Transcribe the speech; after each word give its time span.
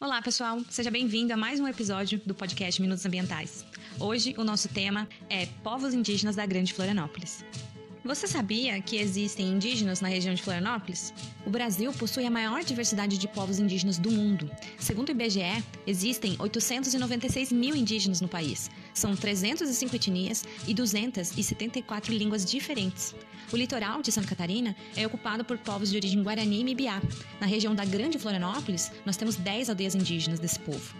Olá, 0.00 0.20
pessoal. 0.20 0.60
Seja 0.68 0.90
bem-vindo 0.90 1.32
a 1.32 1.36
mais 1.36 1.60
um 1.60 1.68
episódio 1.68 2.20
do 2.26 2.34
podcast 2.34 2.82
Minutos 2.82 3.06
Ambientais. 3.06 3.64
Hoje, 3.98 4.34
o 4.36 4.42
nosso 4.42 4.68
tema 4.68 5.08
é 5.30 5.46
Povos 5.62 5.94
Indígenas 5.94 6.34
da 6.34 6.44
Grande 6.44 6.74
Florianópolis. 6.74 7.44
Você 8.04 8.26
sabia 8.26 8.78
que 8.82 8.98
existem 8.98 9.48
indígenas 9.48 10.02
na 10.02 10.08
região 10.08 10.34
de 10.34 10.42
Florianópolis? 10.42 11.14
O 11.46 11.48
Brasil 11.48 11.90
possui 11.90 12.26
a 12.26 12.30
maior 12.30 12.62
diversidade 12.62 13.16
de 13.16 13.26
povos 13.26 13.58
indígenas 13.58 13.96
do 13.96 14.10
mundo. 14.10 14.50
Segundo 14.78 15.08
o 15.08 15.12
IBGE, 15.12 15.64
existem 15.86 16.36
896 16.38 17.50
mil 17.50 17.74
indígenas 17.74 18.20
no 18.20 18.28
país. 18.28 18.70
São 18.92 19.16
305 19.16 19.96
etnias 19.96 20.44
e 20.68 20.74
274 20.74 22.12
línguas 22.12 22.44
diferentes. 22.44 23.14
O 23.50 23.56
litoral 23.56 24.02
de 24.02 24.12
Santa 24.12 24.28
Catarina 24.28 24.76
é 24.94 25.06
ocupado 25.06 25.42
por 25.42 25.56
povos 25.56 25.90
de 25.90 25.96
origem 25.96 26.22
guarani 26.22 26.60
e 26.60 26.64
mibiá. 26.64 27.00
Na 27.40 27.46
região 27.46 27.74
da 27.74 27.86
Grande 27.86 28.18
Florianópolis, 28.18 28.92
nós 29.06 29.16
temos 29.16 29.34
10 29.36 29.70
aldeias 29.70 29.94
indígenas 29.94 30.38
desse 30.38 30.58
povo. 30.58 30.94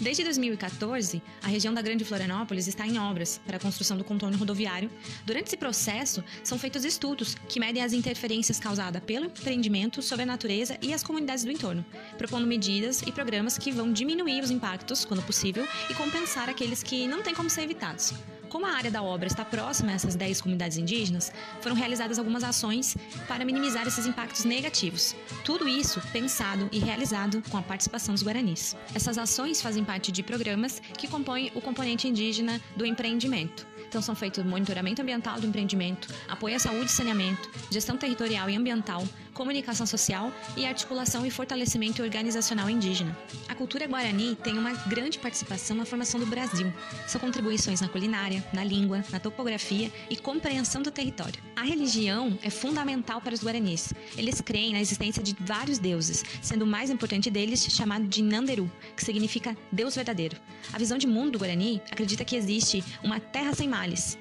Desde 0.00 0.24
2014, 0.24 1.22
a 1.40 1.46
região 1.46 1.72
da 1.72 1.80
Grande 1.80 2.04
Florianópolis 2.04 2.66
está 2.66 2.84
em 2.84 2.98
obras 2.98 3.40
para 3.46 3.58
a 3.58 3.60
construção 3.60 3.96
do 3.96 4.02
contorno 4.02 4.36
rodoviário. 4.36 4.90
Durante 5.24 5.46
esse 5.46 5.56
processo, 5.56 6.24
são 6.42 6.58
feitos 6.58 6.84
estudos 6.84 7.36
que 7.48 7.60
medem 7.60 7.82
as 7.82 7.92
interferências 7.92 8.58
causadas 8.58 9.02
pelo 9.04 9.26
empreendimento 9.26 10.02
sobre 10.02 10.24
a 10.24 10.26
natureza 10.26 10.76
e 10.82 10.92
as 10.92 11.04
comunidades 11.04 11.44
do 11.44 11.52
entorno, 11.52 11.84
propondo 12.18 12.46
medidas 12.46 13.02
e 13.02 13.12
programas 13.12 13.56
que 13.56 13.70
vão 13.70 13.92
diminuir 13.92 14.42
os 14.42 14.50
impactos, 14.50 15.04
quando 15.04 15.22
possível, 15.22 15.66
e 15.88 15.94
compensar 15.94 16.50
aqueles 16.50 16.82
que 16.82 17.06
não 17.06 17.22
têm 17.22 17.34
como 17.34 17.48
ser 17.48 17.62
evitados. 17.62 18.12
Como 18.54 18.66
a 18.66 18.70
área 18.70 18.88
da 18.88 19.02
obra 19.02 19.26
está 19.26 19.44
próxima 19.44 19.90
a 19.90 19.94
essas 19.96 20.14
10 20.14 20.40
comunidades 20.40 20.78
indígenas, 20.78 21.32
foram 21.60 21.74
realizadas 21.74 22.20
algumas 22.20 22.44
ações 22.44 22.96
para 23.26 23.44
minimizar 23.44 23.84
esses 23.84 24.06
impactos 24.06 24.44
negativos. 24.44 25.16
Tudo 25.44 25.66
isso 25.66 26.00
pensado 26.12 26.68
e 26.70 26.78
realizado 26.78 27.42
com 27.50 27.56
a 27.56 27.62
participação 27.62 28.14
dos 28.14 28.22
guaranis. 28.22 28.76
Essas 28.94 29.18
ações 29.18 29.60
fazem 29.60 29.82
parte 29.82 30.12
de 30.12 30.22
programas 30.22 30.80
que 30.96 31.08
compõem 31.08 31.50
o 31.52 31.60
componente 31.60 32.06
indígena 32.06 32.60
do 32.76 32.86
empreendimento. 32.86 33.66
Então 33.88 34.00
são 34.00 34.14
feitos 34.14 34.44
monitoramento 34.44 35.02
ambiental 35.02 35.40
do 35.40 35.48
empreendimento, 35.48 36.06
apoio 36.28 36.54
à 36.54 36.58
saúde 36.60 36.86
e 36.86 36.92
saneamento, 36.92 37.50
gestão 37.72 37.96
territorial 37.96 38.48
e 38.48 38.54
ambiental, 38.54 39.02
comunicação 39.34 39.84
social 39.84 40.32
e 40.56 40.64
articulação 40.64 41.26
e 41.26 41.30
fortalecimento 41.30 42.02
organizacional 42.02 42.70
indígena. 42.70 43.16
A 43.48 43.54
cultura 43.54 43.86
guarani 43.86 44.36
tem 44.36 44.56
uma 44.56 44.72
grande 44.86 45.18
participação 45.18 45.76
na 45.76 45.84
formação 45.84 46.18
do 46.18 46.26
Brasil. 46.26 46.72
São 47.06 47.20
contribuições 47.20 47.80
na 47.80 47.88
culinária, 47.88 48.42
na 48.52 48.64
língua, 48.64 49.04
na 49.10 49.18
topografia 49.18 49.92
e 50.08 50.16
compreensão 50.16 50.82
do 50.82 50.90
território. 50.90 51.42
A 51.56 51.62
religião 51.62 52.38
é 52.42 52.48
fundamental 52.48 53.20
para 53.20 53.34
os 53.34 53.42
guaranis. 53.42 53.92
Eles 54.16 54.40
creem 54.40 54.72
na 54.72 54.80
existência 54.80 55.22
de 55.22 55.36
vários 55.40 55.78
deuses, 55.78 56.24
sendo 56.40 56.62
o 56.62 56.66
mais 56.66 56.88
importante 56.88 57.30
deles 57.30 57.66
chamado 57.70 58.06
de 58.06 58.22
Nanderu, 58.22 58.70
que 58.96 59.04
significa 59.04 59.56
Deus 59.72 59.94
verdadeiro. 59.96 60.36
A 60.72 60.78
visão 60.78 60.96
de 60.96 61.06
mundo 61.06 61.32
do 61.32 61.38
guarani 61.38 61.82
acredita 61.90 62.24
que 62.24 62.36
existe 62.36 62.84
uma 63.02 63.18
terra 63.18 63.52
sem 63.52 63.68
males, 63.68 64.16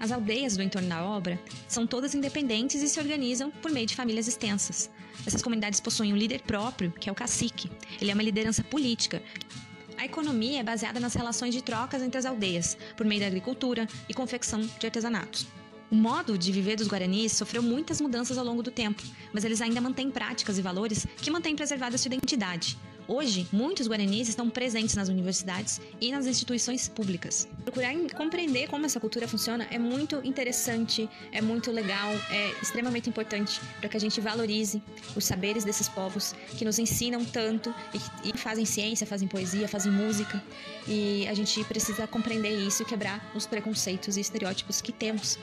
as 0.00 0.10
aldeias 0.10 0.56
do 0.56 0.62
entorno 0.62 0.88
da 0.88 1.04
obra 1.04 1.38
são 1.68 1.86
todas 1.86 2.14
independentes 2.14 2.82
e 2.82 2.88
se 2.88 2.98
organizam 2.98 3.50
por 3.50 3.70
meio 3.70 3.86
de 3.86 3.94
famílias 3.94 4.26
extensas. 4.26 4.90
Essas 5.26 5.42
comunidades 5.42 5.78
possuem 5.78 6.14
um 6.14 6.16
líder 6.16 6.40
próprio, 6.40 6.90
que 6.90 7.10
é 7.10 7.12
o 7.12 7.14
cacique. 7.14 7.70
Ele 8.00 8.10
é 8.10 8.14
uma 8.14 8.22
liderança 8.22 8.64
política. 8.64 9.22
A 9.98 10.06
economia 10.06 10.60
é 10.60 10.62
baseada 10.62 10.98
nas 10.98 11.12
relações 11.12 11.52
de 11.52 11.62
trocas 11.62 12.02
entre 12.02 12.18
as 12.18 12.24
aldeias, 12.24 12.78
por 12.96 13.04
meio 13.04 13.20
da 13.20 13.26
agricultura 13.26 13.86
e 14.08 14.14
confecção 14.14 14.62
de 14.62 14.86
artesanatos. 14.86 15.46
O 15.90 15.94
modo 15.94 16.38
de 16.38 16.50
viver 16.50 16.76
dos 16.76 16.88
guaranis 16.88 17.32
sofreu 17.32 17.62
muitas 17.62 18.00
mudanças 18.00 18.38
ao 18.38 18.44
longo 18.44 18.62
do 18.62 18.70
tempo, 18.70 19.02
mas 19.34 19.44
eles 19.44 19.60
ainda 19.60 19.80
mantêm 19.80 20.10
práticas 20.10 20.56
e 20.56 20.62
valores 20.62 21.06
que 21.18 21.30
mantêm 21.30 21.54
preservada 21.54 21.98
sua 21.98 22.08
identidade. 22.08 22.78
Hoje, 23.12 23.44
muitos 23.50 23.88
guaranis 23.88 24.28
estão 24.28 24.48
presentes 24.48 24.94
nas 24.94 25.08
universidades 25.08 25.80
e 26.00 26.12
nas 26.12 26.26
instituições 26.26 26.86
públicas. 26.86 27.48
Procurar 27.64 27.92
compreender 28.16 28.68
como 28.68 28.86
essa 28.86 29.00
cultura 29.00 29.26
funciona 29.26 29.66
é 29.68 29.80
muito 29.80 30.20
interessante, 30.22 31.10
é 31.32 31.42
muito 31.42 31.72
legal, 31.72 32.12
é 32.30 32.52
extremamente 32.62 33.08
importante 33.08 33.60
para 33.80 33.88
que 33.88 33.96
a 33.96 34.00
gente 34.00 34.20
valorize 34.20 34.80
os 35.16 35.24
saberes 35.24 35.64
desses 35.64 35.88
povos 35.88 36.36
que 36.56 36.64
nos 36.64 36.78
ensinam 36.78 37.24
tanto 37.24 37.74
e, 37.92 38.30
e 38.30 38.38
fazem 38.38 38.64
ciência, 38.64 39.04
fazem 39.04 39.26
poesia, 39.26 39.66
fazem 39.66 39.90
música. 39.90 40.40
E 40.86 41.26
a 41.26 41.34
gente 41.34 41.64
precisa 41.64 42.06
compreender 42.06 42.64
isso 42.64 42.84
e 42.84 42.86
quebrar 42.86 43.28
os 43.34 43.44
preconceitos 43.44 44.16
e 44.16 44.20
estereótipos 44.20 44.80
que 44.80 44.92
temos. 44.92 45.36